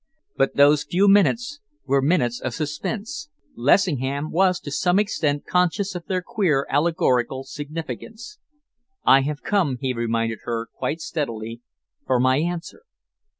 [0.35, 3.29] But those few minutes were minutes of suspense.
[3.55, 8.39] Lessingham was to some extent conscious of their queer, allegorical significance.
[9.05, 11.61] "I have come," he reminded her quite steadily,
[12.07, 12.81] "for my answer."